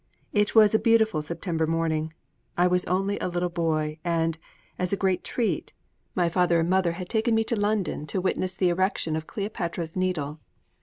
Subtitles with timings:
[0.33, 2.11] It was a beautiful September morning:
[2.57, 4.35] I was only a little boy: and,
[4.79, 5.75] as a great treat,
[6.15, 9.95] my father and mother had taken me to London to witness the erection of Cleopatra's
[9.95, 10.39] Needle.